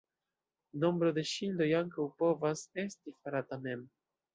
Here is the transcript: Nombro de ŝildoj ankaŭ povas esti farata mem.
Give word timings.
Nombro 0.83 1.11
de 1.19 1.25
ŝildoj 1.33 1.69
ankaŭ 1.83 2.09
povas 2.25 2.67
esti 2.89 3.19
farata 3.23 3.67
mem. 3.69 3.91